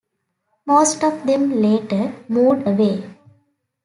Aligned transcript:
Most 0.65 1.03
of 1.03 1.27
them 1.27 1.61
later 1.61 2.15
moved 2.27 2.65
away. 2.67 3.03